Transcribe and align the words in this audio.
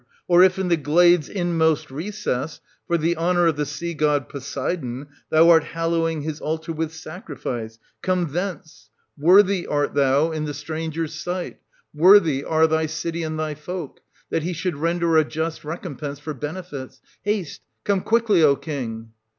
Or 0.27 0.41
\i 0.41 0.45
ant.2. 0.45 0.57
in 0.57 0.67
the 0.69 0.77
glade's 0.77 1.29
inmost 1.29 1.91
recess, 1.91 2.59
for 2.87 2.97
the 2.97 3.15
honour 3.17 3.45
of 3.45 3.55
the 3.55 3.67
sea 3.67 3.93
god 3.93 4.29
Poseidon, 4.29 5.05
thou 5.29 5.51
art 5.51 5.63
hallowing 5.63 6.23
his 6.23 6.41
altar 6.41 6.73
with 6.73 6.91
sacrifice,— 6.91 7.77
come 8.01 8.31
thence! 8.33 8.89
Worthy 9.15 9.67
art 9.67 9.93
thou 9.93 10.31
in 10.31 10.45
the 10.45 10.55
stranger's 10.55 11.11
s. 11.11 11.27
8 11.27 11.29
ii4 11.29 11.49
SOPHOCLES. 11.49 11.51
[i497— 11.51 11.53
1519 11.53 11.65
sight, 11.83 12.01
worthy 12.01 12.43
are 12.45 12.67
thy 12.67 12.85
city 12.87 13.21
and 13.21 13.39
thy 13.39 13.53
folk, 13.53 13.99
that 14.31 14.41
he 14.41 14.53
should 14.53 14.77
render 14.77 15.17
a 15.17 15.23
just 15.23 15.63
recompense 15.63 16.17
for. 16.19 16.33
benefits. 16.33 17.01
Haste, 17.21 17.61
come 17.83 18.01
quickly, 18.01 18.41
O 18.41 18.55
king 18.55 19.11